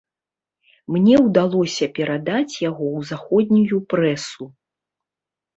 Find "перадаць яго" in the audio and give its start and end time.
1.99-2.85